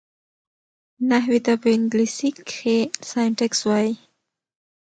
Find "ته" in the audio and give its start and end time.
1.45-1.53